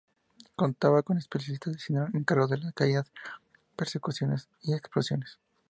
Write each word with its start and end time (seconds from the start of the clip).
Contaba 0.55 1.03
con 1.03 1.19
especialistas 1.19 1.73
de 1.73 1.79
cine 1.79 2.07
encargados 2.15 2.49
de 2.49 2.57
las 2.57 2.73
caídas, 2.73 3.11
persecuciones 3.75 4.49
y 4.63 4.73
explosiones. 4.73 5.37